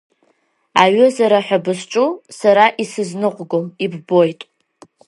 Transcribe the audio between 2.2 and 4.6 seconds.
сара исызныҟәгом, иббоит.